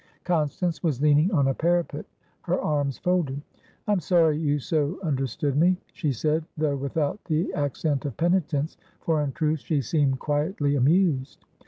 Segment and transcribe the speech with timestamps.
[0.23, 2.07] Constance was leaning on a parapet,
[2.41, 3.39] her arms folded.
[3.87, 9.21] "I'm sorry you so understood me," she said, though without the accent of penitence, for
[9.21, 11.45] in truth she seemed quietly amused.